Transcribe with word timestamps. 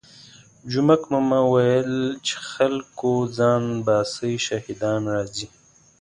جومک 0.71 1.01
ماما 1.11 1.39
ویل 1.53 1.93
چې 2.25 2.35
خلکو 2.51 3.11
ځان 3.37 3.63
باسئ 3.85 4.33
شهادیان 4.45 5.01
راځي. 5.15 5.47